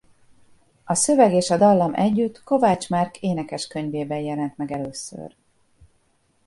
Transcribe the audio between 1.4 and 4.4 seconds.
a dallam együtt Kovács Márk Énekeskönyvében